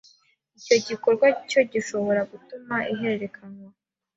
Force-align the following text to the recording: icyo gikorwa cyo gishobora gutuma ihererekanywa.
icyo 0.57 0.75
gikorwa 0.87 1.25
cyo 1.49 1.61
gishobora 1.71 2.21
gutuma 2.31 2.75
ihererekanywa. 2.93 3.69